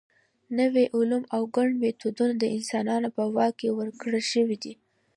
نوي 0.59 0.85
علوم 0.95 1.23
او 1.35 1.41
ګڼ 1.55 1.67
میتودونه 1.81 2.33
د 2.37 2.43
انسانانو 2.57 3.09
په 3.17 3.23
واک 3.35 3.53
کې 3.59 3.69
ورکړل 3.79 4.19
شوي 4.31 4.57
دي. 4.63 4.73